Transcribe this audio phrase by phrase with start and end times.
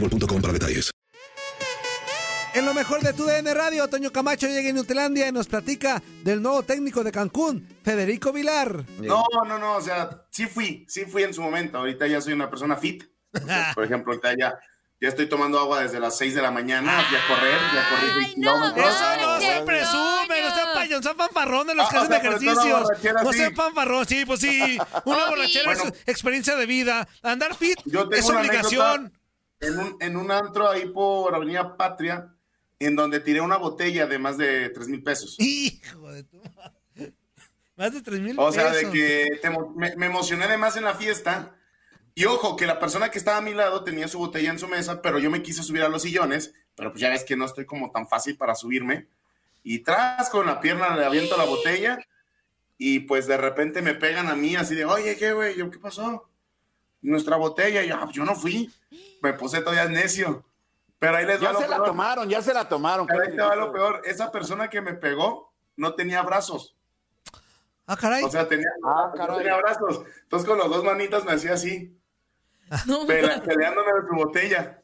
[0.00, 0.90] boostmobile.com para detalles.
[2.54, 6.02] En lo mejor de tu DN Radio, Toño Camacho llega a Nutlandia y nos platica
[6.24, 8.82] del nuevo técnico de Cancún, Federico Vilar.
[8.98, 11.76] No, no, no, o sea, sí fui, sí fui en su momento.
[11.76, 13.04] Ahorita ya soy una persona fit.
[13.34, 14.58] O sea, por ejemplo, ahorita ya,
[14.98, 18.24] ya estoy tomando agua desde las 6 de la mañana, fui a correr, ya corrí
[18.24, 18.86] 6 kilómetros.
[18.88, 22.14] Eso no se presume, no sean payos, no sean fanfarrones los que Ah, o hacen
[22.14, 22.88] ejercicios.
[23.22, 23.38] No sí.
[23.38, 24.78] sean fanfarrones, sí, pues sí.
[25.04, 25.94] Una borrachera es Bueno.
[26.06, 27.06] experiencia de vida.
[27.22, 29.12] Andar fit Yo tengo es una obligación.
[29.60, 32.34] En un, en un antro ahí por Avenida Patria,
[32.78, 35.36] en donde tiré una botella de más de 3 mil pesos.
[35.38, 37.14] Hijo de tu madre.
[37.76, 38.92] Más de 3 mil O sea, de pesos.
[38.92, 41.56] que te me, me emocioné de más en la fiesta.
[42.14, 44.68] Y ojo, que la persona que estaba a mi lado tenía su botella en su
[44.68, 47.44] mesa, pero yo me quise subir a los sillones, pero pues ya ves que no
[47.44, 49.08] estoy como tan fácil para subirme.
[49.62, 51.98] Y tras con la pierna le aviento la botella
[52.78, 55.56] y pues de repente me pegan a mí así de, oye, ¿qué, güey?
[55.56, 56.30] Yo, ¿qué pasó?
[57.06, 58.70] Nuestra botella, y yo, "Ah, yo no fui.
[59.22, 60.44] Me puse todavía necio.
[60.98, 61.86] Pero ahí les Ya va lo se la peor.
[61.88, 63.06] tomaron, ya se la tomaron.
[63.06, 64.02] Pero ahí te va lo peor.
[64.04, 66.74] Esa persona que me pegó no tenía brazos.
[67.86, 68.24] Ah, caray.
[68.24, 69.38] O sea, tenía, Ah, no caray.
[69.38, 70.02] tenía brazos.
[70.22, 71.96] Entonces con las dos manitas me hacía así,
[73.06, 74.82] pele- peleándome de su botella.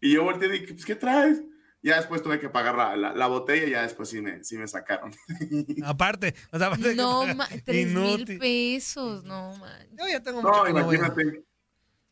[0.00, 1.40] Y yo volteé y dije, pues, ¿qué traes?
[1.86, 4.58] Ya después tuve que pagar la, la- la botella y ya después sí me, sí
[4.58, 5.14] me sacaron.
[5.84, 7.22] Aparte, o sea, aparte de que No,
[7.64, 9.86] tres mil pesos, no, man.
[9.96, 11.44] Yo ya tengo mucho No, imagínate.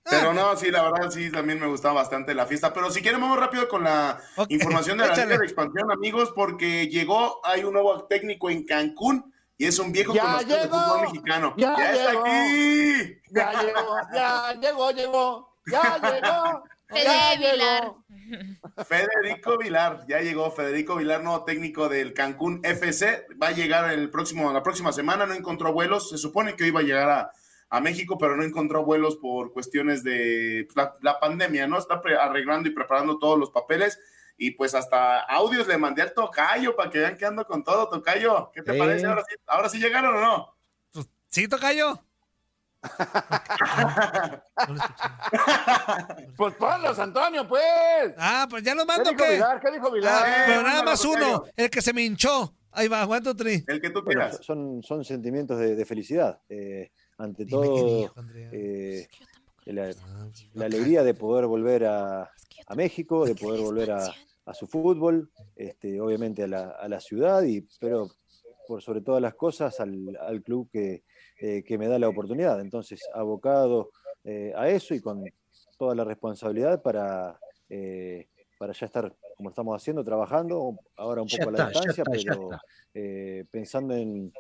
[0.05, 2.73] Pero no, sí, la verdad, sí, también me gustaba bastante la fiesta.
[2.73, 5.15] Pero si quieren, vamos rápido con la información de la.
[5.17, 9.91] Liga de Expansión, amigos, porque llegó, hay un nuevo técnico en Cancún y es un
[9.91, 11.55] viejo ¡Ya conocido del fútbol mexicano.
[11.57, 12.25] ¡Ya está llegó!
[12.27, 13.21] aquí!
[13.31, 16.65] Ya llegó, ya llegó, llegó, ya llegó.
[16.89, 17.93] Fede Vilar.
[18.87, 24.11] Federico Vilar, ya llegó Federico Vilar, nuevo técnico del Cancún FC, va a llegar el
[24.11, 27.31] próximo, la próxima semana, no encontró vuelos, se supone que iba a llegar a,
[27.71, 31.79] a México, pero no encontró vuelos por cuestiones de pues, la, la pandemia, ¿no?
[31.79, 33.99] Está arreglando y preparando todos los papeles
[34.37, 37.89] y pues hasta audios le mandé al Tocayo para que vean que ando con todo,
[37.89, 38.79] Tocayo, ¿qué te Sí.
[38.79, 39.07] parece?
[39.07, 40.57] Ahora sí, ahora sí llegaron o no?
[40.93, 42.03] Pues, ¿Sí, Tocayo?
[46.37, 48.13] Pues ponlos, Antonio, pues.
[48.19, 49.33] Ah, pues ya lo ¿Qué mando, dijo ¿qué?
[49.35, 49.61] Vilar?
[49.61, 50.25] ¿Qué dijo Vilar?
[50.27, 52.55] Ah, pero Eh, nada más uno, el que se me hinchó.
[52.73, 53.63] Ahí va, ¿cuánto tri?
[53.69, 54.45] El que tú Bueno, quieras.
[54.45, 56.41] son, son sentimientos de, de felicidad.
[56.49, 58.15] Eh, ante Dime todo, dijo,
[58.53, 59.07] eh,
[59.67, 64.13] la, Ah, la alegría de poder volver a, a México, de poder volver a,
[64.47, 68.11] a su fútbol, este, obviamente a la, a la ciudad, y, pero
[68.67, 71.05] por sobre todas las cosas al, al club que,
[71.39, 72.61] eh, que me da la oportunidad.
[72.61, 73.91] Entonces, abocado
[74.25, 75.25] eh, a eso y con
[75.79, 77.39] toda la responsabilidad para,
[77.69, 78.29] eh,
[78.59, 82.51] para ya estar, como estamos haciendo, trabajando, ahora un poco a la distancia, está, pero
[82.95, 84.33] eh, pensando en,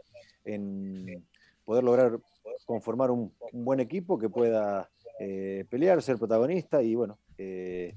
[0.44, 1.24] en
[1.64, 2.18] poder lograr
[2.66, 4.88] conformar un, un buen equipo que pueda
[5.18, 7.94] eh, pelear, ser protagonista y bueno, eh,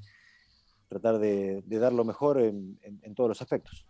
[0.87, 3.85] tratar de, de, dar lo mejor en, en, en todos los aspectos.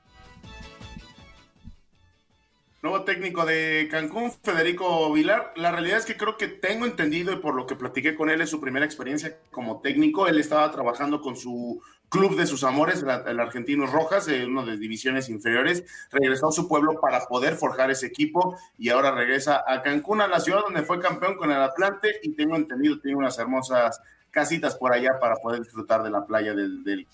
[2.83, 5.51] Nuevo técnico de Cancún, Federico Vilar.
[5.55, 8.39] La realidad es que creo que tengo entendido y por lo que platiqué con él
[8.39, 10.27] es su primera experiencia como técnico.
[10.27, 14.77] Él estaba trabajando con su club de sus amores, el Argentino Rojas, en una de
[14.77, 15.85] divisiones inferiores.
[16.11, 20.27] Regresó a su pueblo para poder forjar ese equipo y ahora regresa a Cancún, a
[20.27, 24.75] la ciudad donde fue campeón con el Atlante y tengo entendido, tiene unas hermosas casitas
[24.75, 27.07] por allá para poder disfrutar de la playa del, del,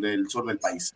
[0.00, 0.94] del sur del país.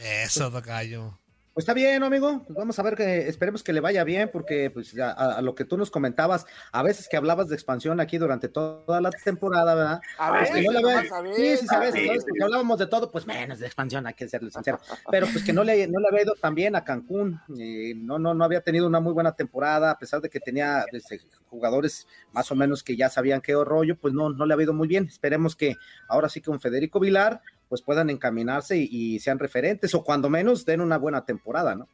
[0.00, 1.18] Eso, Tocayo.
[1.58, 2.44] Pues está bien, amigo.
[2.46, 5.56] Pues vamos a ver que esperemos que le vaya bien, porque pues a, a, lo
[5.56, 9.74] que tú nos comentabas, a veces que hablabas de expansión aquí durante toda la temporada,
[9.74, 10.00] ¿verdad?
[10.18, 12.22] A ver, pues no le ve, sí, sí, sabes, sí, ¿sabes?
[12.22, 14.78] Porque hablábamos de todo, pues menos de expansión, hay que serle sincero.
[15.10, 18.20] Pero pues que no le, no le había ido tan bien a Cancún, eh, no,
[18.20, 22.06] no, no había tenido una muy buena temporada, a pesar de que tenía desde, jugadores
[22.30, 24.86] más o menos que ya sabían qué rollo, pues no, no le había ido muy
[24.86, 25.06] bien.
[25.06, 25.74] Esperemos que
[26.06, 30.80] ahora sí con Federico Vilar pues puedan encaminarse y, sean referentes o cuando menos den
[30.80, 31.88] una buena temporada, ¿no?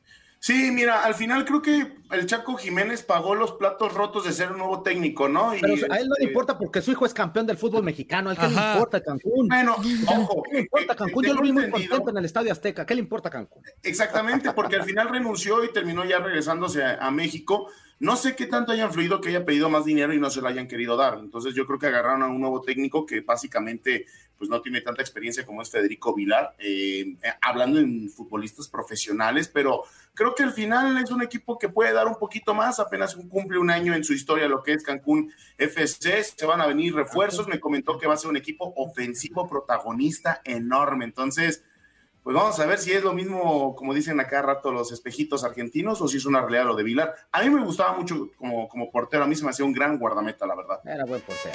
[0.44, 4.52] Sí, mira, al final creo que el Chaco Jiménez pagó los platos rotos de ser
[4.52, 5.56] un nuevo técnico, ¿no?
[5.56, 8.28] Y, Pero a él no le importa porque su hijo es campeón del fútbol mexicano,
[8.28, 9.48] ¿a qué le importa Cancún?
[9.48, 9.74] Bueno,
[10.06, 10.42] ojo.
[10.42, 11.24] ¿Qué le importa Cancún?
[11.24, 13.62] Yo lo vi muy contento en el Estadio Azteca, ¿qué le importa Cancún?
[13.82, 17.70] Exactamente, porque al final renunció y terminó ya regresándose a, a México.
[18.00, 20.48] No sé qué tanto haya influido que haya pedido más dinero y no se lo
[20.48, 21.20] hayan querido dar.
[21.20, 24.04] Entonces yo creo que agarraron a un nuevo técnico que básicamente
[24.36, 29.84] pues no tiene tanta experiencia como es Federico Vilar, eh, hablando en futbolistas profesionales, pero
[30.14, 33.58] creo que al final es un equipo que puede dar un poquito más, apenas cumple
[33.58, 37.48] un año en su historia lo que es Cancún FC, se van a venir refuerzos,
[37.48, 41.64] me comentó que va a ser un equipo ofensivo protagonista enorme, entonces
[42.24, 46.00] pues vamos a ver si es lo mismo, como dicen acá rato los espejitos argentinos,
[46.00, 47.14] o si es una realidad lo de Vilar.
[47.30, 49.98] A mí me gustaba mucho como, como portero, a mí se me hacía un gran
[49.98, 50.80] guardameta, la verdad.
[50.86, 51.54] Era buen portero.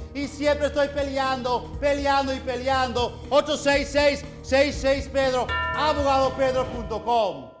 [0.13, 3.21] Y siempre estoy peleando, peleando y peleando.
[3.29, 7.60] 866-66 Pedro, abogadopedro.com.